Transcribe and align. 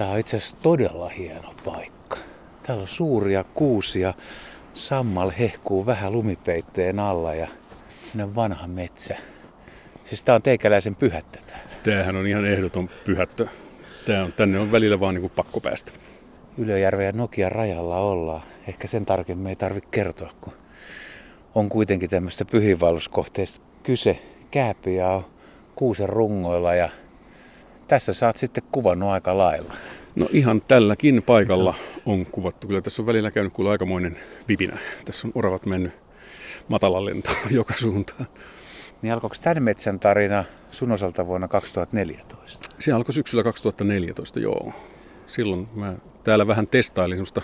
Tämä 0.00 0.10
on 0.10 0.18
itse 0.18 0.36
asiassa 0.36 0.56
todella 0.62 1.08
hieno 1.08 1.54
paikka. 1.64 2.16
Täällä 2.62 2.82
on 2.82 2.88
suuria 2.88 3.44
kuusia. 3.44 4.14
Sammal 4.74 5.30
hehkuu 5.38 5.86
vähän 5.86 6.12
lumipeitteen 6.12 6.98
alla 6.98 7.34
ja 7.34 7.48
vanha 8.34 8.66
metsä. 8.66 9.16
Siis 10.04 10.22
tää 10.22 10.34
on 10.34 10.42
teikäläisen 10.42 10.94
pyhättö 10.94 11.38
täällä. 11.46 11.72
Tämähän 11.82 12.16
on 12.16 12.26
ihan 12.26 12.44
ehdoton 12.44 12.90
pyhättö. 13.04 13.46
Tää 14.06 14.24
on, 14.24 14.32
tänne 14.32 14.58
on 14.58 14.72
välillä 14.72 15.00
vaan 15.00 15.14
niin 15.14 15.22
kuin 15.22 15.32
pakko 15.36 15.60
päästä. 15.60 15.92
Ylöjärven 16.58 17.06
ja 17.06 17.12
Nokian 17.12 17.52
rajalla 17.52 17.96
ollaan. 17.96 18.42
Ehkä 18.68 18.88
sen 18.88 19.06
tarkemmin 19.06 19.46
ei 19.46 19.56
tarvitse 19.56 19.88
kertoa, 19.90 20.30
kun 20.40 20.52
on 21.54 21.68
kuitenkin 21.68 22.10
tämmöistä 22.10 22.44
pyhiinvaelluskohteesta 22.44 23.60
kyse. 23.82 24.18
Kääpiä 24.50 25.08
on 25.08 25.24
kuusen 25.74 26.08
rungoilla 26.08 26.74
ja 26.74 26.88
tässä 27.90 28.12
saat 28.12 28.36
sitten 28.36 28.62
kuvannut 28.72 29.08
aika 29.08 29.38
lailla. 29.38 29.74
No 30.16 30.28
ihan 30.32 30.60
tälläkin 30.68 31.22
paikalla 31.22 31.74
on 32.06 32.26
kuvattu. 32.26 32.66
Kyllä 32.66 32.80
tässä 32.80 33.02
on 33.02 33.06
välillä 33.06 33.30
käynyt 33.30 33.52
kuulla 33.52 33.70
aikamoinen 33.70 34.18
vipinä. 34.48 34.78
Tässä 35.04 35.28
on 35.28 35.32
oravat 35.34 35.66
mennyt 35.66 35.92
matalan 36.68 37.04
lentoon 37.04 37.36
joka 37.50 37.74
suuntaan. 37.74 38.26
Niin 39.02 39.12
alkoiko 39.12 39.36
tämän 39.42 39.62
metsän 39.62 40.00
tarina 40.00 40.44
sun 40.70 40.92
osalta 40.92 41.26
vuonna 41.26 41.48
2014? 41.48 42.68
Se 42.78 42.92
alkoi 42.92 43.12
syksyllä 43.12 43.42
2014, 43.44 44.40
joo. 44.40 44.72
Silloin 45.26 45.68
mä 45.74 45.94
täällä 46.24 46.46
vähän 46.46 46.66
testailin 46.66 47.16
semmoista 47.16 47.42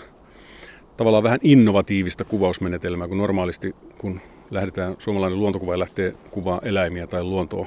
tavallaan 0.96 1.24
vähän 1.24 1.40
innovatiivista 1.42 2.24
kuvausmenetelmää, 2.24 3.08
kun 3.08 3.18
normaalisti 3.18 3.74
kun 3.98 4.20
lähdetään, 4.50 4.96
suomalainen 4.98 5.40
luontokuva 5.40 5.78
lähtee 5.78 6.14
kuvaa 6.30 6.60
eläimiä 6.62 7.06
tai 7.06 7.22
luontoa, 7.22 7.66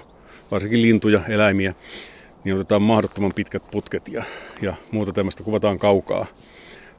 varsinkin 0.51 0.81
lintuja, 0.81 1.21
eläimiä, 1.29 1.73
niin 2.43 2.55
otetaan 2.55 2.81
mahdottoman 2.81 3.33
pitkät 3.33 3.63
putket 3.71 4.07
ja, 4.07 4.23
ja 4.61 4.73
muuta 4.91 5.13
tämmöistä 5.13 5.43
kuvataan 5.43 5.79
kaukaa. 5.79 6.25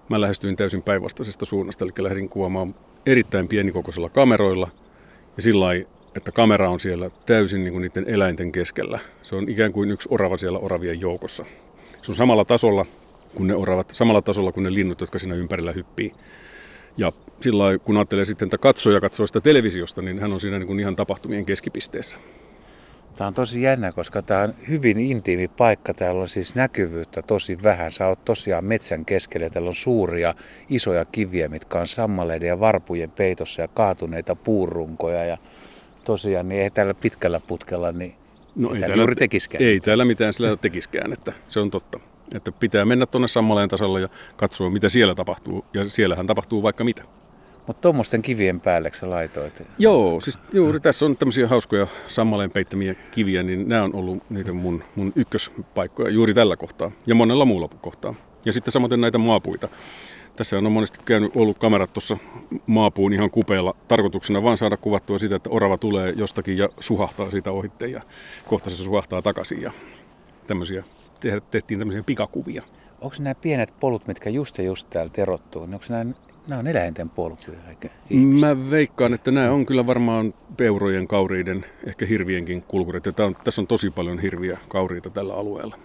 Mä 0.08 0.20
lähestyin 0.20 0.56
täysin 0.56 0.82
päinvastaisesta 0.82 1.44
suunnasta, 1.44 1.84
eli 1.84 1.92
lähdin 1.98 2.28
kuvaamaan 2.28 2.74
erittäin 3.06 3.48
pienikokoisilla 3.48 4.08
kameroilla 4.08 4.70
ja 5.36 5.42
sillä 5.42 5.66
että 6.16 6.32
kamera 6.32 6.70
on 6.70 6.80
siellä 6.80 7.10
täysin 7.26 7.64
niin 7.64 7.72
kuin 7.72 7.82
niiden 7.82 8.04
eläinten 8.08 8.52
keskellä. 8.52 8.98
Se 9.22 9.36
on 9.36 9.48
ikään 9.48 9.72
kuin 9.72 9.90
yksi 9.90 10.08
orava 10.12 10.36
siellä 10.36 10.58
oravien 10.58 11.00
joukossa. 11.00 11.44
Se 12.02 12.12
on 12.12 12.16
samalla 12.16 12.44
tasolla 12.44 12.86
kuin 13.34 13.46
ne 13.46 13.54
oravat, 13.54 13.90
samalla 13.90 14.22
tasolla 14.22 14.52
kuin 14.52 14.64
ne 14.64 14.74
linnut, 14.74 15.00
jotka 15.00 15.18
siinä 15.18 15.34
ympärillä 15.34 15.72
hyppii. 15.72 16.12
Ja 16.96 17.12
sillä 17.40 17.78
kun 17.78 17.96
ajattelee 17.96 18.24
sitten, 18.24 18.46
että 18.46 18.58
katsoja 18.58 19.00
katsoo 19.00 19.26
sitä 19.26 19.40
televisiosta, 19.40 20.02
niin 20.02 20.18
hän 20.18 20.32
on 20.32 20.40
siinä 20.40 20.58
niin 20.58 20.66
kuin 20.66 20.80
ihan 20.80 20.96
tapahtumien 20.96 21.46
keskipisteessä. 21.46 22.18
Tämä 23.20 23.28
on 23.28 23.34
tosi 23.34 23.62
jännä, 23.62 23.92
koska 23.92 24.22
tämä 24.22 24.42
on 24.42 24.54
hyvin 24.68 25.00
intiimi 25.00 25.48
paikka. 25.48 25.94
Täällä 25.94 26.20
on 26.20 26.28
siis 26.28 26.54
näkyvyyttä 26.54 27.22
tosi 27.22 27.62
vähän. 27.62 27.92
Sä 27.92 28.06
oot 28.06 28.24
tosiaan 28.24 28.64
metsän 28.64 29.04
keskellä. 29.04 29.50
Täällä 29.50 29.68
on 29.68 29.74
suuria, 29.74 30.34
isoja 30.68 31.04
kiviä, 31.04 31.48
mitkä 31.48 31.78
on 31.78 31.88
sammaleiden 31.88 32.48
ja 32.48 32.60
varpujen 32.60 33.10
peitossa 33.10 33.62
ja 33.62 33.68
kaatuneita 33.68 34.36
puurunkoja. 34.36 35.24
Ja 35.24 35.38
tosiaan, 36.04 36.48
niin 36.48 36.62
ei 36.62 36.70
täällä 36.70 36.94
pitkällä 36.94 37.40
putkella, 37.40 37.92
niin 37.92 38.14
no 38.56 38.74
ei, 38.74 38.80
täällä, 38.80 38.96
juuri 38.96 39.14
tekiskään. 39.14 39.64
Ei 39.64 39.80
täällä 39.80 40.04
mitään 40.04 40.32
sillä 40.32 40.56
tekiskään, 40.56 41.12
että 41.12 41.32
se 41.48 41.60
on 41.60 41.70
totta. 41.70 42.00
Että 42.34 42.52
pitää 42.52 42.84
mennä 42.84 43.06
tuonne 43.06 43.28
sammaleen 43.28 43.68
tasolle 43.68 44.00
ja 44.00 44.08
katsoa, 44.36 44.70
mitä 44.70 44.88
siellä 44.88 45.14
tapahtuu. 45.14 45.64
Ja 45.74 45.88
siellähän 45.88 46.26
tapahtuu 46.26 46.62
vaikka 46.62 46.84
mitä. 46.84 47.02
Mutta 47.66 47.80
tuommoisten 47.80 48.22
kivien 48.22 48.60
päälle 48.60 48.90
sä 48.94 49.10
laitoit? 49.10 49.62
Joo, 49.78 50.20
siis 50.20 50.38
juuri 50.52 50.80
tässä 50.80 51.06
on 51.06 51.16
tämmöisiä 51.16 51.48
hauskoja 51.48 51.86
sammaleen 52.08 52.50
peittämiä 52.50 52.94
kiviä, 52.94 53.42
niin 53.42 53.68
nämä 53.68 53.84
on 53.84 53.94
ollut 53.94 54.30
niitä 54.30 54.52
mun, 54.52 54.84
mun 54.96 55.12
ykköspaikkoja 55.16 56.10
juuri 56.10 56.34
tällä 56.34 56.56
kohtaa 56.56 56.90
ja 57.06 57.14
monella 57.14 57.44
muulla 57.44 57.68
kohtaa. 57.68 58.14
Ja 58.44 58.52
sitten 58.52 58.72
samoin 58.72 59.00
näitä 59.00 59.18
maapuita. 59.18 59.68
Tässä 60.36 60.58
on 60.58 60.72
monesti 60.72 60.98
käynyt, 61.04 61.36
ollut 61.36 61.58
kamerat 61.58 61.92
tuossa 61.92 62.18
maapuun 62.66 63.12
ihan 63.12 63.30
kupeella 63.30 63.76
tarkoituksena 63.88 64.42
vaan 64.42 64.56
saada 64.56 64.76
kuvattua 64.76 65.18
sitä, 65.18 65.36
että 65.36 65.50
orava 65.50 65.78
tulee 65.78 66.12
jostakin 66.16 66.58
ja 66.58 66.68
suhahtaa 66.80 67.30
siitä 67.30 67.50
ohitte 67.50 67.86
ja 67.86 68.02
kohta 68.46 68.70
se 68.70 68.76
suhahtaa 68.76 69.22
takaisin 69.22 69.62
ja 69.62 69.72
tämmöisiä, 70.46 70.84
tehtiin 71.50 71.78
tämmöisiä 71.78 72.02
pikakuvia. 72.02 72.62
Onko 73.00 73.16
nämä 73.18 73.34
pienet 73.34 73.74
polut, 73.80 74.06
mitkä 74.06 74.30
just 74.30 74.58
ja 74.58 74.64
just 74.64 74.90
täällä 74.90 75.12
terottuu, 75.12 75.66
niin 75.66 75.74
onko 75.74 75.86
nämä 75.88 76.14
Nämä 76.48 76.58
on 76.58 76.66
eläinten 76.66 77.10
polkuja, 77.10 77.58
eikä 77.68 77.88
Mä 78.10 78.70
veikkaan, 78.70 79.14
että 79.14 79.30
nämä 79.30 79.50
on 79.50 79.66
kyllä 79.66 79.86
varmaan 79.86 80.34
peurojen, 80.56 81.06
kauriiden, 81.06 81.64
ehkä 81.86 82.06
hirvienkin 82.06 82.62
kulkurit. 82.62 83.06
Ja 83.06 83.12
on, 83.24 83.36
tässä 83.44 83.60
on 83.60 83.66
tosi 83.66 83.90
paljon 83.90 84.18
hirviä 84.18 84.58
kauriita 84.68 85.10
tällä 85.10 85.34
alueella. 85.34 85.78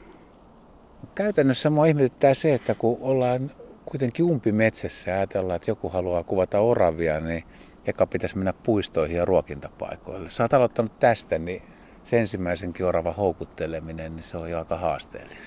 Käytännössä 1.15 1.69
mua 1.69 1.85
ihmetyttää 1.85 2.33
se, 2.33 2.53
että 2.53 2.75
kun 2.75 2.97
ollaan 3.01 3.51
kuitenkin 3.85 4.25
umpimetsässä 4.25 5.11
ja 5.11 5.17
ajatellaan, 5.17 5.55
että 5.55 5.71
joku 5.71 5.89
haluaa 5.89 6.23
kuvata 6.23 6.59
oravia, 6.59 7.19
niin 7.19 7.43
eka 7.85 8.07
pitäisi 8.07 8.37
mennä 8.37 8.53
puistoihin 8.53 9.17
ja 9.17 9.25
ruokintapaikoille. 9.25 10.31
Sä 10.31 10.43
oot 10.43 10.53
aloittanut 10.53 10.99
tästä, 10.99 11.37
niin 11.37 11.61
se 12.03 12.19
ensimmäisenkin 12.19 12.85
orava 12.85 13.13
houkutteleminen, 13.13 14.15
niin 14.15 14.23
se 14.23 14.37
on 14.37 14.51
jo 14.51 14.57
aika 14.57 14.77
haasteellinen. 14.77 15.37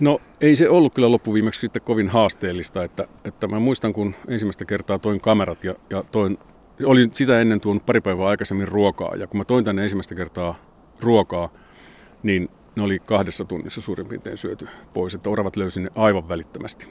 No 0.00 0.20
ei 0.40 0.56
se 0.56 0.68
ollut 0.68 0.94
kyllä 0.94 1.10
loppuviimeksi 1.10 1.60
sitten 1.60 1.82
kovin 1.82 2.08
haasteellista, 2.08 2.84
että, 2.84 3.06
että 3.24 3.46
mä 3.46 3.58
muistan 3.58 3.92
kun 3.92 4.14
ensimmäistä 4.28 4.64
kertaa 4.64 4.98
toin 4.98 5.20
kamerat 5.20 5.64
ja, 5.64 5.74
ja 5.90 6.02
toin, 6.02 6.38
olin 6.84 7.14
sitä 7.14 7.40
ennen 7.40 7.60
tuonut 7.60 7.86
pari 7.86 8.00
päivää 8.00 8.26
aikaisemmin 8.26 8.68
ruokaa 8.68 9.16
ja 9.16 9.26
kun 9.26 9.38
mä 9.38 9.44
toin 9.44 9.64
tänne 9.64 9.82
ensimmäistä 9.82 10.14
kertaa 10.14 10.54
ruokaa, 11.00 11.48
niin 12.22 12.48
ne 12.76 12.82
oli 12.82 12.98
kahdessa 12.98 13.44
tunnissa 13.44 13.80
suurin 13.80 14.08
piirtein 14.08 14.38
syöty 14.38 14.68
pois, 14.94 15.14
että 15.14 15.30
oravat 15.30 15.56
löysin 15.56 15.82
ne 15.82 15.90
aivan 15.94 16.28
välittömästi. 16.28 16.86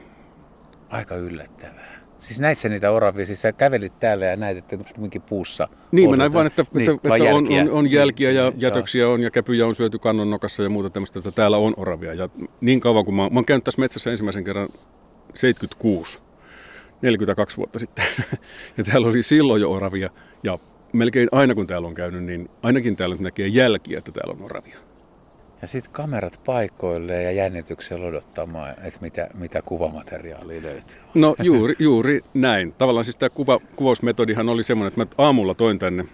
Aika 0.89 1.15
yllättävää. 1.15 1.92
Siis 2.23 2.39
näit 2.39 2.59
sä 2.59 2.69
niitä 2.69 2.91
oravia, 2.91 3.25
siis 3.25 3.41
sä 3.41 3.51
kävelit 3.51 3.99
täällä 3.99 4.25
ja 4.25 4.35
näit, 4.35 4.57
että 4.57 4.77
onko 4.97 5.19
puussa 5.29 5.67
Niin, 5.91 6.09
mä 6.09 6.17
näin 6.17 6.33
vaan, 6.33 6.47
että, 6.47 6.65
niin, 6.73 6.89
että, 6.91 7.13
että 7.13 7.35
on, 7.35 7.47
on, 7.61 7.69
on, 7.71 7.91
jälkiä 7.91 8.31
ja 8.31 8.49
niin, 8.49 8.61
jätöksiä 8.61 9.09
on 9.09 9.21
ja 9.21 9.31
käpyjä 9.31 9.67
on 9.67 9.75
syöty 9.75 9.99
kannonnokassa 9.99 10.63
ja 10.63 10.69
muuta 10.69 10.89
tämmöistä, 10.89 11.19
että 11.19 11.31
täällä 11.31 11.57
on 11.57 11.73
oravia. 11.77 12.13
Ja 12.13 12.29
niin 12.61 12.79
kauan 12.79 13.05
kuin 13.05 13.15
mä, 13.15 13.29
mä 13.29 13.37
oon 13.37 13.45
käynyt 13.45 13.63
tässä 13.63 13.81
metsässä 13.81 14.11
ensimmäisen 14.11 14.43
kerran 14.43 14.69
76, 15.33 16.19
42 17.01 17.57
vuotta 17.57 17.79
sitten. 17.79 18.05
ja 18.77 18.83
täällä 18.83 19.07
oli 19.07 19.23
silloin 19.23 19.61
jo 19.61 19.71
oravia 19.71 20.09
ja 20.43 20.59
melkein 20.93 21.29
aina 21.31 21.55
kun 21.55 21.67
täällä 21.67 21.87
on 21.87 21.95
käynyt, 21.95 22.23
niin 22.23 22.49
ainakin 22.61 22.95
täällä 22.95 23.15
näkee 23.19 23.47
jälkiä, 23.47 23.97
että 23.97 24.11
täällä 24.11 24.33
on 24.33 24.45
oravia. 24.45 24.77
Ja 25.63 25.67
sitten 25.67 25.93
kamerat 25.93 26.41
paikoille 26.45 27.23
ja 27.23 27.31
jännityksellä 27.31 28.07
odottamaan, 28.07 28.69
että 28.69 28.99
mitä, 29.01 29.29
mitä 29.33 29.61
kuvamateriaalia 29.61 30.61
löytyy. 30.61 30.97
No 31.13 31.35
juuri, 31.43 31.75
juuri 31.79 32.21
näin. 32.33 32.73
Tavallaan 32.73 33.05
siis 33.05 33.17
tämä 33.17 33.29
kuva, 33.29 33.59
kuvausmetodihan 33.75 34.49
oli 34.49 34.63
semmoinen, 34.63 34.87
että 34.87 34.99
mä 35.17 35.25
aamulla 35.25 35.53
toin 35.53 35.79
tänne 35.79 36.05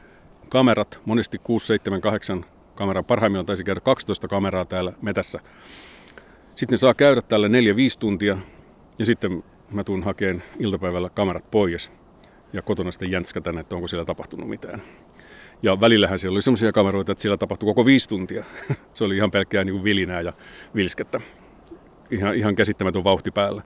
kamerat, 0.49 0.99
monesti 1.05 1.37
6, 1.37 1.65
7, 1.67 2.01
8 2.01 2.45
kameraa. 2.75 3.03
Parhaimmillaan 3.03 3.45
taisi 3.45 3.63
käydä 3.63 3.81
12 3.81 4.27
kameraa 4.27 4.65
täällä 4.65 4.93
metässä. 5.01 5.39
Sitten 6.55 6.73
ne 6.73 6.77
saa 6.77 6.93
käydä 6.93 7.21
tällä 7.21 7.47
4-5 7.47 7.51
tuntia 7.99 8.37
ja 8.99 9.05
sitten 9.05 9.43
mä 9.71 9.83
tuun 9.83 10.03
hakeen 10.03 10.43
iltapäivällä 10.59 11.09
kamerat 11.09 11.51
pois 11.51 11.91
ja 12.53 12.61
kotona 12.61 12.91
sitten 12.91 13.11
jänskätän, 13.11 13.57
että 13.57 13.75
onko 13.75 13.87
siellä 13.87 14.05
tapahtunut 14.05 14.49
mitään. 14.49 14.81
Ja 15.63 15.79
välillähän 15.79 16.19
siellä 16.19 16.35
oli 16.35 16.41
sellaisia 16.41 16.71
kameroita, 16.71 17.11
että 17.11 17.21
siellä 17.21 17.37
tapahtui 17.37 17.67
koko 17.67 17.85
viisi 17.85 18.09
tuntia. 18.09 18.43
Se 18.93 19.03
oli 19.03 19.15
ihan 19.15 19.31
pelkkää 19.31 19.63
niin 19.63 19.73
kuin 19.73 19.83
vilinää 19.83 20.21
ja 20.21 20.33
vilskettä. 20.75 21.19
Ihan, 22.11 22.35
ihan 22.35 22.55
käsittämätön 22.55 23.03
vauhti 23.03 23.31
päällä. 23.31 23.61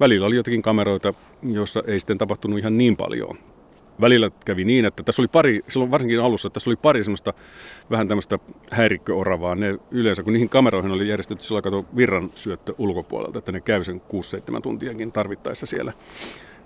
Välillä 0.00 0.26
oli 0.26 0.36
jotakin 0.36 0.62
kameroita, 0.62 1.14
joissa 1.42 1.82
ei 1.86 2.00
sitten 2.00 2.18
tapahtunut 2.18 2.58
ihan 2.58 2.78
niin 2.78 2.96
paljon. 2.96 3.38
Välillä 4.00 4.30
kävi 4.44 4.64
niin, 4.64 4.84
että 4.84 5.02
tässä 5.02 5.22
oli 5.22 5.28
pari, 5.28 5.60
silloin 5.68 5.90
varsinkin 5.90 6.20
alussa, 6.20 6.46
että 6.46 6.54
tässä 6.54 6.70
oli 6.70 6.76
pari 6.76 7.04
semmoista 7.04 7.34
vähän 7.90 8.08
tämmöistä 8.08 8.38
häirikköoravaa. 8.70 9.54
Ne 9.54 9.78
yleensä, 9.90 10.22
kun 10.22 10.32
niihin 10.32 10.48
kameroihin 10.48 10.90
oli 10.90 11.08
järjestetty 11.08 11.44
sillä 11.44 11.62
kato 11.62 11.84
virran 11.96 12.30
syöttö 12.34 12.74
ulkopuolelta, 12.78 13.38
että 13.38 13.52
ne 13.52 13.60
käy 13.60 13.84
sen 13.84 14.02
6-7 14.58 14.60
tuntiakin 14.62 15.12
tarvittaessa 15.12 15.66
siellä 15.66 15.92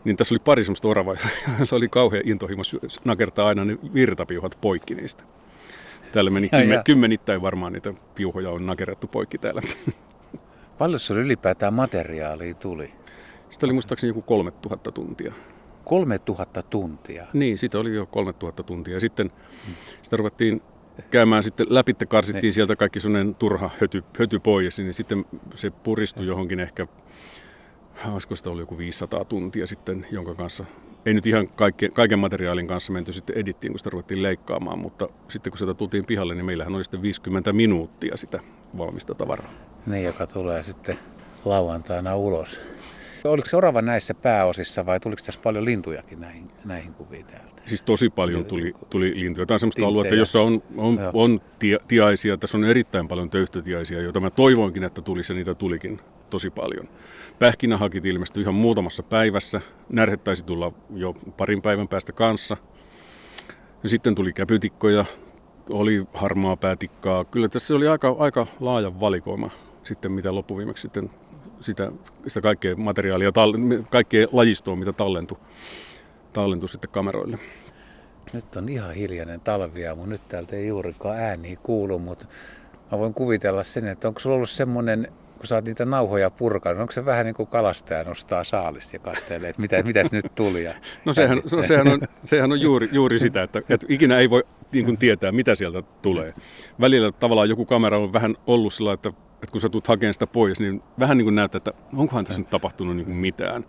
niin 0.04 0.16
tässä 0.16 0.34
oli 0.34 0.40
pari 0.44 0.64
semmoista 0.64 0.88
oravaa, 0.88 1.16
se 1.64 1.74
oli 1.74 1.88
kauhean 1.88 2.28
intohimo 2.28 2.62
nakertaa 3.04 3.48
aina 3.48 3.64
ne 3.64 3.78
virtapiuhat 3.94 4.58
poikki 4.60 4.94
niistä. 4.94 5.24
Täällä 6.12 6.30
meni 6.30 6.48
ja, 6.52 6.58
kymmen, 6.58 6.76
ja. 6.76 6.82
kymmenittäin 6.82 7.42
varmaan 7.42 7.72
niitä 7.72 7.94
piuhoja 8.14 8.50
on 8.50 8.66
nakerettu 8.66 9.06
poikki 9.06 9.38
täällä. 9.38 9.62
Paljon 10.78 11.00
se 11.00 11.14
ylipäätään 11.14 11.74
materiaalia 11.74 12.54
tuli? 12.54 12.92
Sitä 13.50 13.66
oli 13.66 13.72
muistaakseni 13.72 14.08
joku 14.08 14.22
3000 14.22 14.92
tuntia. 14.92 15.32
3000 15.84 16.62
tuntia? 16.62 17.26
Niin, 17.32 17.58
sitä 17.58 17.78
oli 17.78 17.94
jo 17.94 18.06
3000 18.06 18.62
tuntia. 18.62 19.00
Sitten 19.00 19.30
hmm. 19.66 19.74
sitä 20.02 20.16
ruvettiin 20.16 20.62
käymään 21.10 21.42
sitten 21.42 21.66
läpi, 21.70 21.94
karsittiin 22.08 22.42
niin. 22.42 22.52
sieltä 22.52 22.76
kaikki 22.76 23.00
sellainen 23.00 23.34
turha 23.34 23.70
höty, 23.80 24.04
höty 24.18 24.38
pois, 24.38 24.78
niin 24.78 24.94
sitten 24.94 25.24
se 25.54 25.70
puristui 25.70 26.26
johonkin 26.26 26.60
ehkä 26.60 26.86
olisiko 28.12 28.36
sitä 28.36 28.50
ollut 28.50 28.62
joku 28.62 28.78
500 28.78 29.24
tuntia 29.24 29.66
sitten, 29.66 30.06
jonka 30.10 30.34
kanssa, 30.34 30.64
ei 31.06 31.14
nyt 31.14 31.26
ihan 31.26 31.48
kaikke, 31.48 31.88
kaiken 31.88 32.18
materiaalin 32.18 32.66
kanssa 32.66 32.92
menty 32.92 33.12
sitten 33.12 33.36
edittiin, 33.36 33.72
kun 33.72 33.78
sitä 33.78 33.90
ruvettiin 33.90 34.22
leikkaamaan, 34.22 34.78
mutta 34.78 35.08
sitten 35.28 35.50
kun 35.50 35.58
sitä 35.58 35.74
tultiin 35.74 36.04
pihalle, 36.04 36.34
niin 36.34 36.44
meillähän 36.44 36.74
oli 36.74 36.84
sitten 36.84 37.02
50 37.02 37.52
minuuttia 37.52 38.16
sitä 38.16 38.40
valmista 38.78 39.14
tavaraa. 39.14 39.52
Niin, 39.86 40.04
joka 40.04 40.26
tulee 40.26 40.62
sitten 40.62 40.98
lauantaina 41.44 42.16
ulos. 42.16 42.60
Oliko 43.24 43.48
se 43.48 43.56
orava 43.56 43.82
näissä 43.82 44.14
pääosissa 44.14 44.86
vai 44.86 45.00
tuliko 45.00 45.22
tässä 45.26 45.40
paljon 45.44 45.64
lintujakin 45.64 46.20
näihin, 46.20 46.50
näihin 46.64 46.94
kuviin 46.94 47.26
täältä? 47.26 47.62
Siis 47.66 47.82
tosi 47.82 48.10
paljon 48.10 48.44
tuli, 48.44 48.72
tuli 48.90 49.12
lintuja. 49.20 49.46
Tämä 49.46 49.56
on 49.56 49.60
sellaista 49.60 49.86
aluetta, 49.86 50.14
jossa 50.14 50.40
on, 50.40 50.62
on, 50.76 50.98
on 51.12 51.40
tia, 51.58 51.78
tiaisia. 51.88 52.36
Tässä 52.36 52.58
on 52.58 52.64
erittäin 52.64 53.08
paljon 53.08 53.30
töyhtötiaisia, 53.30 54.00
joita 54.00 54.20
mä 54.20 54.30
toivoinkin, 54.30 54.84
että 54.84 55.02
tulisi 55.02 55.32
ja 55.32 55.36
niitä 55.36 55.54
tulikin 55.54 56.00
tosi 56.32 56.50
paljon. 56.50 56.88
Pähkinähakit 57.38 58.06
ilmestyi 58.06 58.42
ihan 58.42 58.54
muutamassa 58.54 59.02
päivässä. 59.02 59.60
Närhet 59.88 60.24
taisi 60.24 60.44
tulla 60.44 60.72
jo 60.90 61.14
parin 61.36 61.62
päivän 61.62 61.88
päästä 61.88 62.12
kanssa. 62.12 62.56
Ja 63.82 63.88
sitten 63.88 64.14
tuli 64.14 64.32
käpytikkoja, 64.32 65.04
oli 65.70 66.04
harmaa 66.14 66.56
päätikkaa. 66.56 67.24
Kyllä 67.24 67.48
tässä 67.48 67.74
oli 67.74 67.88
aika, 67.88 68.16
aika 68.18 68.46
laaja 68.60 69.00
valikoima 69.00 69.50
sitten, 69.84 70.12
mitä 70.12 70.34
loppuviimeksi 70.34 70.82
sitten 70.82 71.10
sitä, 71.60 71.92
sitä 72.26 72.40
kaikkea 72.40 72.76
materiaalia, 72.76 73.32
kaikkea 73.90 74.26
lajistoa, 74.32 74.76
mitä 74.76 74.92
tallentui, 74.92 75.38
tallentui 76.32 76.68
sitten 76.68 76.90
kameroille. 76.90 77.38
Nyt 78.32 78.56
on 78.56 78.68
ihan 78.68 78.94
hiljainen 78.94 79.40
talvia, 79.40 79.94
mutta 79.94 80.10
nyt 80.10 80.28
täältä 80.28 80.56
ei 80.56 80.66
juurikaan 80.66 81.18
ääniä 81.18 81.56
kuulu, 81.62 81.98
mutta 81.98 82.26
mä 82.92 82.98
voin 82.98 83.14
kuvitella 83.14 83.64
sen, 83.64 83.86
että 83.86 84.08
onko 84.08 84.20
sulla 84.20 84.36
ollut 84.36 84.50
semmoinen 84.50 85.12
kun 85.42 85.48
sä 85.48 85.54
oot 85.54 85.64
niitä 85.64 85.84
nauhoja 85.84 86.30
purkanut, 86.30 86.80
onko 86.80 86.92
se 86.92 87.04
vähän 87.04 87.26
niin 87.26 87.34
kuin 87.34 87.46
kalastaja 87.46 88.04
nostaa 88.04 88.44
saalista 88.44 88.96
ja 88.96 89.00
katselee, 89.00 89.50
että 89.50 89.62
mitä, 89.62 89.82
mitäs 89.82 90.12
nyt 90.12 90.34
tuli? 90.34 90.64
Ja 90.64 90.74
no 91.04 91.12
sehän, 91.12 91.42
se, 91.46 91.66
sehän, 91.66 91.88
on, 91.88 92.00
sehän 92.24 92.52
on 92.52 92.60
juuri, 92.60 92.88
juuri 92.92 93.18
sitä, 93.18 93.42
että, 93.42 93.62
että 93.68 93.86
ikinä 93.88 94.18
ei 94.18 94.30
voi 94.30 94.44
niin 94.72 94.84
kuin 94.84 94.98
tietää, 94.98 95.32
mitä 95.32 95.54
sieltä 95.54 95.82
tulee. 96.02 96.34
Välillä 96.80 97.12
tavallaan 97.12 97.48
joku 97.48 97.64
kamera 97.64 97.98
on 97.98 98.12
vähän 98.12 98.36
ollut 98.46 98.74
sillä, 98.74 98.92
että, 98.92 99.08
että 99.08 99.52
kun 99.52 99.60
sä 99.60 99.68
tulet 99.68 99.86
hakemaan 99.86 100.14
sitä 100.14 100.26
pois, 100.26 100.60
niin 100.60 100.82
vähän 100.98 101.16
niin 101.16 101.26
kuin 101.26 101.34
näyttää, 101.34 101.56
että 101.56 101.72
onkohan 101.96 102.24
tässä 102.24 102.40
nyt 102.40 102.50
tapahtunut 102.50 102.96
niin 102.96 103.06
kuin 103.06 103.16
mitään. 103.16 103.64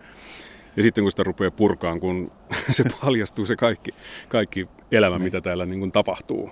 Ja 0.76 0.84
sitten 0.84 1.04
kun 1.04 1.12
sitä 1.12 1.24
rupeaa 1.24 1.52
purkaan, 1.52 2.00
kun 2.00 2.31
se 2.72 2.84
paljastuu 3.02 3.46
se 3.46 3.56
kaikki, 3.56 3.92
kaikki 4.30 4.68
elämä, 4.92 5.19
mitä 5.19 5.42
täällä 5.42 5.66
niin 5.66 5.80
kuin 5.80 5.92
tapahtuu. 5.92 6.50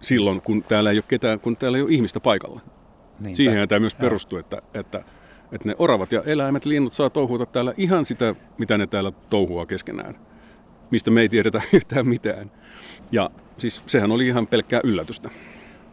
Silloin, 0.00 0.40
kun 0.40 0.62
täällä 0.62 0.90
ei 0.90 0.98
ole 0.98 1.04
ketään, 1.08 1.40
kun 1.40 1.56
täällä 1.56 1.78
ei 1.78 1.82
ole 1.82 1.90
ihmistä 1.92 2.20
paikalla. 2.20 2.60
Niinpä. 3.20 3.36
Siihen 3.36 3.68
tämä 3.68 3.80
myös 3.80 3.94
perustuu, 3.94 4.38
että, 4.38 4.62
että, 4.74 5.04
että 5.52 5.68
ne 5.68 5.74
oravat 5.78 6.12
ja 6.12 6.22
eläimet, 6.26 6.64
linnut 6.64 6.92
saa 6.92 7.10
touhuta 7.10 7.46
täällä 7.46 7.74
ihan 7.76 8.04
sitä, 8.04 8.34
mitä 8.58 8.78
ne 8.78 8.86
täällä 8.86 9.12
touhua 9.30 9.66
keskenään, 9.66 10.14
mistä 10.90 11.10
me 11.10 11.20
ei 11.20 11.28
tiedetä 11.28 11.62
yhtään 11.72 12.08
mitään. 12.08 12.50
Ja 13.12 13.30
siis 13.56 13.82
sehän 13.86 14.12
oli 14.12 14.26
ihan 14.26 14.46
pelkkää 14.46 14.80
yllätystä. 14.84 15.30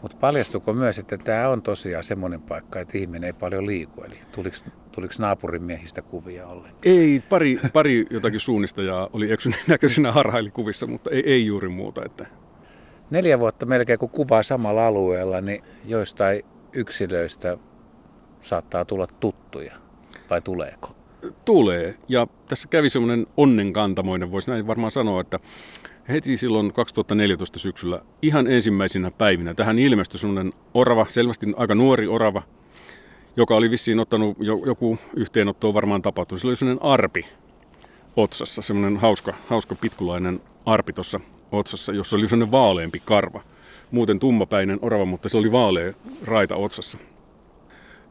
Mutta 0.02 0.18
paljastuko 0.20 0.74
myös, 0.74 1.00
että 1.00 1.18
tämä 1.18 1.50
on 1.50 1.62
tosiaan 1.62 2.04
semmoinen 2.04 2.42
paikka, 2.42 2.80
että 2.80 2.98
ihminen 2.98 3.24
ei 3.24 3.34
paljon 3.34 3.66
liiku? 3.66 4.04
Eli 4.04 4.20
tuliko, 4.32 4.56
tuliko 4.92 5.14
naapurin 5.20 5.64
miehistä 5.64 6.02
kuvia 6.02 6.48
ollenkaan? 6.48 6.82
Ei, 6.84 7.24
pari, 7.30 7.60
pari 7.74 8.06
jotakin 8.10 8.40
suunnistajaa 8.40 9.10
oli 9.14 9.32
eksyneen 9.32 9.64
näköisinä 9.68 10.12
harhailikuvissa, 10.12 10.88
mutta 10.88 11.10
ei, 11.10 11.24
ei 11.26 11.46
juuri 11.46 11.70
muuta. 11.70 12.06
Että... 12.06 12.26
Neljä 13.10 13.40
vuotta 13.40 13.66
melkein 13.66 14.00
kun 14.00 14.10
kuvaa 14.10 14.44
samalla 14.44 14.88
alueella, 14.88 15.42
niin 15.42 15.64
joistain 15.86 16.42
yksilöistä 16.74 17.58
saattaa 18.42 18.86
tulla 18.86 19.08
tuttuja, 19.08 19.76
vai 20.30 20.42
tuleeko? 20.42 20.96
Tulee, 21.46 21.98
ja 22.08 22.28
tässä 22.48 22.68
kävi 22.68 22.90
semmoinen 22.90 23.28
onnenkantamoinen, 23.38 24.32
voisi 24.32 24.52
näin 24.52 24.68
varmaan 24.68 24.92
sanoa, 24.92 25.22
että 25.22 25.40
heti 26.10 26.38
silloin 26.38 26.74
2014 26.74 27.60
syksyllä 27.60 28.02
ihan 28.22 28.48
ensimmäisinä 28.48 29.12
päivinä 29.12 29.54
tähän 29.54 29.80
ilmestyi 29.80 30.20
semmoinen 30.20 30.54
orava, 30.74 31.06
selvästi 31.10 31.54
aika 31.58 31.76
nuori 31.76 32.08
orava, 32.08 32.42
joka 33.38 33.56
oli 33.56 33.72
vissiin 33.72 34.00
ottanut, 34.00 34.38
joku 34.66 34.98
yhteenotto 35.16 35.68
on 35.68 35.74
varmaan 35.74 36.02
tapahtunut. 36.02 36.40
Sillä 36.40 36.50
oli 36.50 36.56
semmoinen 36.56 36.84
arpi 36.84 37.26
otsassa, 38.16 38.62
semmoinen 38.62 38.98
hauska, 38.98 39.34
hauska 39.48 39.76
pitkulainen 39.76 40.42
arpi 40.66 40.94
tuossa 40.94 41.20
otsassa, 41.52 41.94
jossa 41.94 42.16
oli 42.16 42.30
semmoinen 42.30 42.52
vaaleampi 42.52 43.02
karva 43.06 43.42
muuten 43.92 44.20
tummapäinen 44.20 44.80
orava, 44.82 45.06
mutta 45.06 45.30
se 45.30 45.38
oli 45.38 45.52
vaalea 45.52 45.94
raita 46.26 46.56
otsassa. 46.56 46.98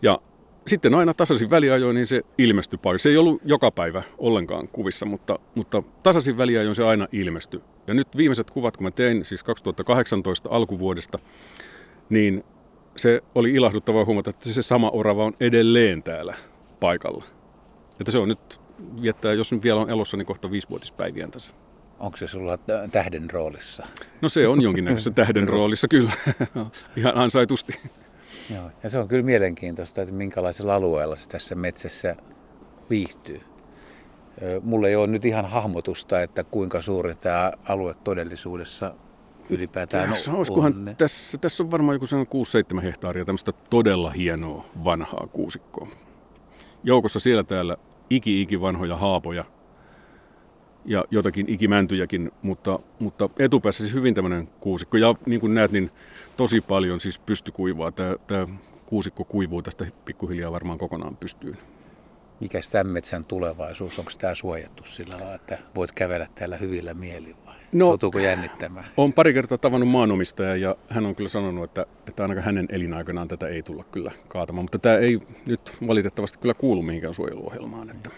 Ja 0.02 0.20
sitten 0.66 0.94
aina 0.94 1.14
tasaisin 1.14 1.50
väliajoin 1.50 1.94
niin 1.94 2.06
se 2.06 2.22
ilmestyi 2.38 2.78
paikalle. 2.78 2.98
Se 2.98 3.08
ei 3.08 3.16
ollut 3.16 3.42
joka 3.44 3.70
päivä 3.70 4.02
ollenkaan 4.18 4.68
kuvissa, 4.68 5.06
mutta, 5.06 5.38
mutta 5.54 5.82
tasaisin 6.02 6.38
väliajoin 6.38 6.76
se 6.76 6.84
aina 6.84 7.08
ilmestyi. 7.12 7.60
Ja 7.86 7.94
nyt 7.94 8.16
viimeiset 8.16 8.50
kuvat, 8.50 8.76
kun 8.76 8.84
mä 8.84 8.90
tein, 8.90 9.24
siis 9.24 9.42
2018 9.42 10.48
alkuvuodesta, 10.52 11.18
niin 12.08 12.44
se 12.96 13.22
oli 13.34 13.50
ilahduttavaa 13.50 14.04
huomata, 14.04 14.30
että 14.30 14.52
se 14.52 14.62
sama 14.62 14.90
orava 14.90 15.24
on 15.24 15.34
edelleen 15.40 16.02
täällä 16.02 16.34
paikalla. 16.80 17.24
Että 18.00 18.10
se 18.10 18.18
on 18.18 18.28
nyt, 18.28 18.60
viettää, 19.02 19.32
jos 19.32 19.52
nyt 19.52 19.62
vielä 19.62 19.80
on 19.80 19.90
elossa, 19.90 20.16
niin 20.16 20.26
kohta 20.26 20.50
viisivuotispäiviä 20.50 21.28
tässä. 21.28 21.54
Onko 22.00 22.16
se 22.16 22.26
sulla 22.26 22.58
tähden 22.92 23.30
roolissa? 23.30 23.86
No 24.20 24.28
se 24.28 24.48
on 24.48 24.62
jonkinnäköisessä 24.62 25.10
tähden 25.10 25.48
roolissa 25.58 25.88
kyllä, 25.88 26.12
ihan 26.96 27.16
ansaitusti. 27.16 27.72
Joo, 28.54 28.70
ja 28.82 28.90
se 28.90 28.98
on 28.98 29.08
kyllä 29.08 29.22
mielenkiintoista, 29.22 30.02
että 30.02 30.14
minkälaisella 30.14 30.74
alueella 30.74 31.16
se 31.16 31.28
tässä 31.28 31.54
metsässä 31.54 32.16
viihtyy. 32.90 33.40
Mulla 34.62 34.88
ei 34.88 34.96
ole 34.96 35.06
nyt 35.06 35.24
ihan 35.24 35.46
hahmotusta, 35.46 36.22
että 36.22 36.44
kuinka 36.44 36.80
suuri 36.80 37.14
tämä 37.14 37.52
alue 37.68 37.94
todellisuudessa 38.04 38.94
ylipäätään 39.50 40.08
tässä, 40.08 40.32
on. 40.32 40.94
Tässä, 40.98 41.38
tässä 41.38 41.62
on 41.62 41.70
varmaan 41.70 41.94
joku 41.94 42.06
6-7 42.76 42.80
hehtaaria 42.80 43.24
tämmöistä 43.24 43.52
todella 43.70 44.10
hienoa 44.10 44.64
vanhaa 44.84 45.28
kuusikkoa. 45.32 45.88
Joukossa 46.84 47.18
siellä 47.18 47.44
täällä 47.44 47.76
iki-iki 48.10 48.60
vanhoja 48.60 48.96
haapoja– 48.96 49.44
ja 50.84 51.04
jotakin 51.10 51.48
ikimäntyjäkin, 51.48 52.30
mutta, 52.42 52.78
mutta 52.98 53.30
etupäässä 53.38 53.82
siis 53.82 53.94
hyvin 53.94 54.14
tämmöinen 54.14 54.48
kuusikko. 54.60 54.96
Ja 54.96 55.14
niin 55.26 55.40
kuin 55.40 55.54
näet, 55.54 55.72
niin 55.72 55.90
tosi 56.36 56.60
paljon 56.60 57.00
siis 57.00 57.18
pystykuivaa. 57.18 57.92
Tämä, 57.92 58.16
tämä 58.26 58.46
kuusikko 58.86 59.24
kuivuu 59.24 59.62
tästä 59.62 59.86
pikkuhiljaa 60.04 60.52
varmaan 60.52 60.78
kokonaan 60.78 61.16
pystyyn. 61.16 61.58
Mikä 62.40 62.60
tämän 62.72 62.86
metsän 62.86 63.24
tulevaisuus? 63.24 63.98
Onko 63.98 64.10
tämä 64.18 64.34
suojattu 64.34 64.84
sillä 64.84 65.16
lailla, 65.16 65.34
että 65.34 65.58
voit 65.74 65.92
kävellä 65.92 66.26
täällä 66.34 66.56
hyvillä 66.56 66.94
mielin 66.94 67.36
vai 67.46 67.54
no, 67.72 67.86
joutuuko 67.86 68.18
jännittämään? 68.18 68.86
Olen 68.96 69.12
pari 69.12 69.32
kertaa 69.32 69.58
tavannut 69.58 69.88
maanomistaja 69.88 70.56
ja 70.56 70.76
hän 70.88 71.06
on 71.06 71.14
kyllä 71.14 71.28
sanonut, 71.28 71.64
että, 71.64 71.86
että 72.08 72.22
ainakaan 72.22 72.44
hänen 72.44 72.66
elinaikanaan 72.70 73.28
tätä 73.28 73.48
ei 73.48 73.62
tulla 73.62 73.84
kyllä 73.84 74.12
kaatamaan. 74.28 74.64
Mutta 74.64 74.78
tämä 74.78 74.96
ei 74.96 75.20
nyt 75.46 75.72
valitettavasti 75.86 76.38
kyllä 76.38 76.54
kuulu 76.54 76.82
mihinkään 76.82 77.14
suojeluohjelmaan. 77.14 77.90
Että, 77.90 78.10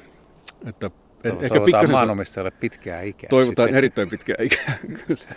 että 0.66 0.90
Toivotaan 1.23 1.45
ehkä 1.45 1.64
pikkasen 1.64 1.93
maanomistajalle 1.93 2.50
pitkää 2.50 3.00
ikää. 3.00 3.29
Toivotaan 3.29 3.67
sitten. 3.67 3.79
erittäin 3.79 4.09
pitkää 4.09 4.37
ikää, 4.41 4.75
kyllä. 5.07 5.35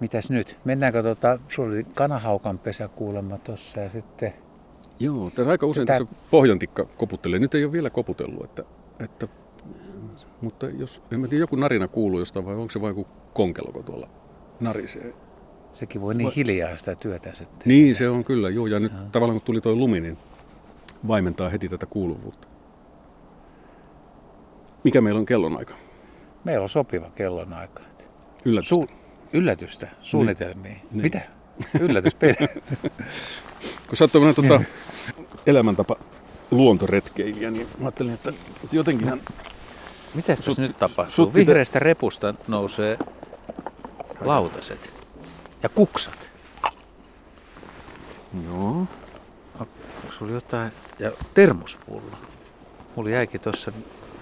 Mitäs 0.00 0.30
nyt? 0.30 0.56
Mennäänkö 0.64 1.02
tuota, 1.02 1.38
sulla 1.48 1.68
oli 1.68 1.84
kanahaukan 1.94 2.58
pesä 2.58 2.88
kuulemma 2.88 3.38
tuossa 3.38 3.80
ja 3.80 3.90
sitten... 3.90 4.32
Joo, 5.00 5.30
tässä 5.30 5.50
aika 5.50 5.66
usein 5.66 5.86
Tätä... 5.86 5.98
tässä 5.98 6.14
pohjantikka 6.30 6.84
koputtelee. 6.84 7.38
Nyt 7.38 7.54
ei 7.54 7.64
ole 7.64 7.72
vielä 7.72 7.90
koputellut, 7.90 8.44
että, 8.44 8.64
että 9.00 9.28
mutta 10.40 10.66
jos, 10.66 11.02
en 11.10 11.22
tiedä, 11.22 11.42
joku 11.42 11.56
narina 11.56 11.88
kuuluu 11.88 12.18
jostain 12.18 12.46
vai 12.46 12.54
onko 12.54 12.70
se 12.70 12.80
vain 12.80 12.90
joku 12.90 13.06
konkeloko 13.32 13.82
tuolla 13.82 14.08
narisee. 14.60 15.14
Sekin 15.74 16.00
voi 16.00 16.14
niin 16.14 16.26
vai... 16.26 16.36
hiljaa 16.36 16.76
sitä 16.76 16.94
työtä 16.94 17.30
sitten. 17.30 17.62
Niin, 17.64 17.94
se 17.94 18.08
on 18.08 18.24
kyllä, 18.24 18.48
joo. 18.48 18.66
Ja 18.66 18.80
nyt 18.80 18.92
ja. 18.92 18.98
tavallaan 19.12 19.40
kun 19.40 19.46
tuli 19.46 19.60
tuo 19.60 19.74
lumi, 19.74 20.00
niin 20.00 20.18
vaimentaa 21.08 21.48
heti 21.48 21.68
tätä 21.68 21.86
kuuluvuutta. 21.86 22.48
Mikä 24.88 25.00
meillä 25.00 25.18
on 25.18 25.26
kellonaika? 25.26 25.74
Meillä 26.44 26.62
on 26.62 26.68
sopiva 26.68 27.10
kellonaika. 27.10 27.82
Yllätystä. 28.44 28.74
Su- 28.74 28.90
yllätystä, 29.32 29.88
suunnitelmia. 30.02 30.72
Niin. 30.72 31.02
Mitä? 31.02 31.20
Yllätyspeli. 31.80 32.34
Kun 33.88 33.96
sä 33.96 34.04
oot 34.04 34.12
tuota, 34.12 34.60
elämäntapa 35.46 35.96
luontoretkeilijä, 36.50 37.50
niin 37.50 37.66
mä 37.78 37.84
ajattelin, 37.84 38.14
että, 38.14 38.32
että 38.64 38.76
jotenkinhan... 38.76 39.20
Mitä 40.14 40.36
tässä 40.36 40.62
nyt 40.62 40.78
tapahtuu? 40.78 41.14
Sut 41.14 41.34
Vihreästä 41.34 41.78
repusta 41.78 42.34
nousee 42.46 42.98
lautaset 44.20 44.92
ja 45.62 45.68
kuksat. 45.68 46.30
Joo. 48.44 48.86
Onko 49.60 50.12
sulla 50.18 50.32
jotain? 50.32 50.72
Ja 50.98 51.12
termospullo. 51.34 52.18
Mulla 52.96 53.10
jäikin 53.10 53.40
tuossa 53.40 53.72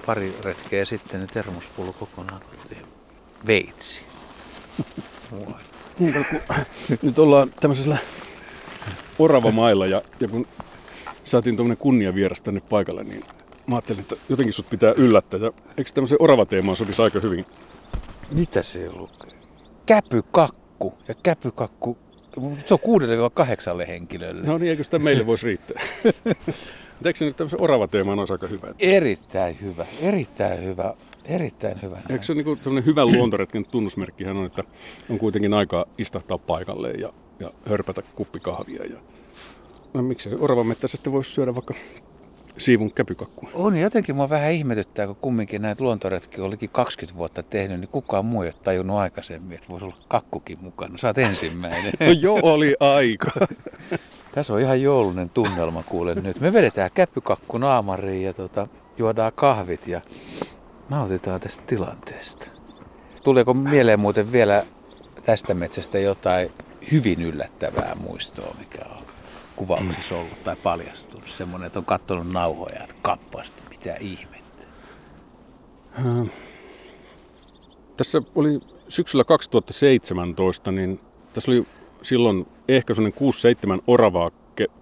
pari 0.07 0.37
retkeä 0.43 0.85
sitten 0.85 1.21
niin 1.21 1.31
termospullo 1.35 1.93
kokonaan 1.93 2.41
kotiin. 2.41 2.87
Veitsi. 3.47 4.03
Niin, 5.99 6.15
kun 6.15 6.99
nyt 7.03 7.19
ollaan 7.19 7.53
tämmöisellä 7.61 7.97
oravamailla 9.19 9.87
ja, 9.87 10.03
ja 10.21 10.29
kun 10.29 10.47
saatiin 11.25 11.57
tuommoinen 11.57 11.79
kunnia 11.79 12.15
vieras 12.15 12.41
tänne 12.41 12.61
paikalle, 12.61 13.05
niin 13.05 13.25
mä 13.67 13.75
ajattelin, 13.75 14.01
että 14.01 14.17
jotenkin 14.29 14.53
sut 14.53 14.71
pitää 14.71 14.95
yllättää. 14.97 15.41
Ja 15.41 15.53
eikö 15.77 15.91
tämmöiseen 15.95 16.23
oravateemaan 16.23 16.77
sopisi 16.77 17.03
aika 17.03 17.21
hyvin? 17.21 17.47
Mitä 18.33 18.63
se 18.63 18.93
lukee? 18.93 19.31
Käpykakku. 19.87 20.95
Ja 21.09 21.15
käpykakku, 21.23 21.99
se 22.67 22.75
on 22.75 22.81
kuudelle 22.81 23.31
kahdeksalle 23.35 23.87
henkilölle. 23.89 24.47
No 24.47 24.59
niin, 24.59 24.71
eikö 24.71 24.85
sitä 24.85 24.99
meille 24.99 25.27
voisi 25.27 25.47
riittää? 25.47 25.83
Eikö 27.05 27.25
nyt 27.25 27.37
tämmöisen 27.37 27.63
oravateemaan 27.63 28.19
olisi 28.19 28.33
aika 28.33 28.47
hyvä? 28.47 28.75
Erittäin 28.79 29.61
hyvä, 29.61 29.87
erittäin 30.03 30.65
hyvä, 30.65 30.95
erittäin 31.25 31.83
hyvä. 31.83 32.03
Eikö 32.11 32.25
se 32.25 32.35
niin 32.35 32.45
kuin 32.45 32.87
hyvän 32.87 33.13
luontoretken 33.13 33.65
tunnusmerkkihän 33.65 34.37
on, 34.37 34.47
että 34.47 34.63
on 35.11 35.19
kuitenkin 35.19 35.55
aikaa 35.55 35.85
istahtaa 35.99 36.39
paikalle 36.39 36.91
ja, 36.91 37.13
ja 37.41 37.53
hörpätä 37.69 38.03
kuppikahvia. 38.03 38.85
Ja... 38.85 38.99
No 39.95 40.03
miksei 40.03 40.33
mettässä 40.67 41.13
voisi 41.13 41.31
syödä 41.31 41.55
vaikka 41.55 41.75
siivun 42.59 42.93
käpykakkua. 42.93 43.51
On, 43.55 43.77
jotenkin 43.77 44.17
mua 44.17 44.29
vähän 44.29 44.53
ihmetyttää, 44.53 45.07
kun 45.07 45.17
kumminkin 45.17 45.63
näitä 45.63 45.85
luontoretkiä 45.85 46.45
olikin 46.45 46.71
20 46.71 47.19
vuotta 47.19 47.43
tehnyt, 47.43 47.81
niin 47.81 47.89
kukaan 47.89 48.25
muu 48.25 48.43
ei 48.43 48.49
ole 48.49 48.55
tajunnut 48.65 48.97
aikaisemmin, 48.97 49.55
että 49.55 49.69
voisi 49.69 49.85
olla 49.85 49.97
kakkukin 50.09 50.59
mukana. 50.63 50.99
Sä 50.99 51.07
oot 51.07 51.19
ensimmäinen. 51.19 51.93
No 52.07 52.13
joo, 52.21 52.41
oli 52.43 52.77
aika. 52.81 53.31
Tässä 54.37 54.53
on 54.53 54.61
ihan 54.61 54.83
joulunen 54.83 55.31
tunnelma 55.31 55.83
kuulen 55.83 56.23
nyt. 56.23 56.41
Me 56.41 56.53
vedetään 56.53 56.91
käppykakku 56.95 57.59
naamariin 57.59 58.23
ja 58.23 58.33
tota, 58.33 58.69
juodaan 58.99 59.33
kahvit 59.35 59.87
ja 59.87 60.01
nautitaan 60.89 61.41
tästä 61.41 61.63
tilanteesta. 61.67 62.47
Tuleeko 63.25 63.55
mieleen 63.55 64.01
muuten 64.01 64.33
vielä 64.33 64.67
tästä 65.25 65.55
metsästä 65.55 65.99
jotain 65.99 66.53
hyvin 66.93 67.23
yllättävää 67.23 67.95
muistoa, 67.95 68.55
mikä 68.59 68.85
on 68.97 69.03
kuvauksissa 69.57 70.15
ollut 70.15 70.45
tai 70.45 70.57
paljastunut? 70.57 71.29
Semmoinen, 71.29 71.67
että 71.67 71.79
on 71.79 71.85
katsonut 71.85 72.33
nauhoja, 72.33 72.83
että 72.83 72.95
kappasta, 73.03 73.63
mitä 73.71 73.95
ihmettä. 73.95 74.65
Tässä 77.97 78.23
oli 78.35 78.61
syksyllä 78.89 79.25
2017, 79.25 80.73
niin 80.73 81.01
tässä 81.33 81.53
oli 81.53 81.67
silloin 82.03 82.47
ehkä 82.69 82.95
sellainen 82.95 83.79
6-7 83.79 83.83
oravaa 83.87 84.31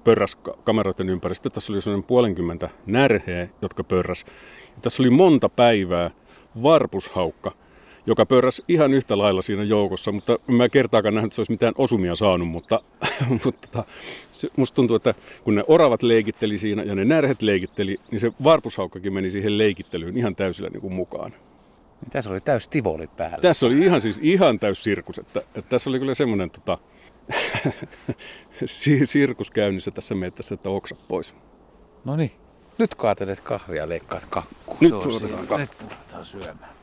pörräs 0.05 0.37
kameroiden 0.65 1.09
ympäristä. 1.09 1.51
Tässä 1.51 1.73
oli 1.73 1.83
sellainen 1.83 2.07
puolenkymmentä 2.07 2.69
närheä, 2.87 3.49
jotka 3.63 3.85
pörräs. 3.85 4.25
Ja 4.77 4.83
tässä 4.83 5.03
oli 5.03 5.11
monta 5.11 5.49
päivää 5.49 6.11
varpushaukka, 6.63 7.53
joka 8.07 8.27
pörräs 8.27 8.63
ihan 8.69 8.95
yhtä 8.95 9.19
lailla 9.19 9.43
siinä 9.43 9.63
joukossa, 9.63 10.13
mutta 10.13 10.39
mä 10.47 10.69
kertaakaan 10.69 11.15
nähnyt, 11.15 11.29
että 11.29 11.35
se 11.35 11.41
olisi 11.41 11.53
mitään 11.53 11.75
osumia 11.79 12.17
saanut, 12.17 12.49
mutta, 12.49 12.81
mutta 13.45 13.69
tota, 13.69 13.85
se, 14.33 14.49
musta 14.57 14.77
tuntuu, 14.77 14.97
että 14.97 15.15
kun 15.45 15.55
ne 15.55 15.65
oravat 15.69 16.03
leikitteli 16.03 16.59
siinä 16.59 16.83
ja 16.83 16.95
ne 16.95 17.05
närhet 17.05 17.43
leikitteli, 17.43 18.01
niin 18.11 18.21
se 18.21 18.33
varpushaukkakin 18.45 19.13
meni 19.13 19.31
siihen 19.31 19.59
leikittelyyn 19.59 20.19
ihan 20.19 20.37
täysillä 20.37 20.69
niin 20.73 20.81
kuin 20.81 20.95
mukaan. 20.95 21.33
Niin 22.05 22.11
tässä 22.11 22.31
oli 22.31 22.41
täys 22.41 22.69
tivoli 22.69 23.07
päällä. 23.07 23.39
Tässä 23.41 23.67
oli 23.67 23.79
ihan 23.79 24.01
siis 24.01 24.19
ihan 24.23 24.59
täys 24.59 24.85
sirkus, 24.85 25.19
että, 25.19 25.41
että 25.41 25.63
tässä 25.63 25.91
oli 25.91 25.99
kyllä 25.99 26.15
semmoinen 26.15 26.51
tota, 26.51 26.79
sirkus 29.05 29.51
käynnissä 29.51 29.91
tässä 29.91 30.15
mettässä, 30.15 30.55
että 30.55 30.71
oksa 30.71 30.97
pois. 31.09 31.35
No 32.05 32.17
niin, 32.17 32.33
nyt 32.79 32.95
kaatelet 32.95 33.41
kahvia 33.41 33.77
ja 33.77 33.89
leikkaat 33.89 34.27
kakkua. 34.31 34.77
Nyt 34.81 35.01
tuotetaan 35.01 35.47
kakku. 35.47 35.57
Nyt 35.57 35.83
ruvetaan 35.83 36.27
syömään. 36.27 36.75